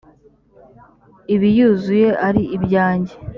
[1.35, 3.13] ibiyuzuye ari ibyanjye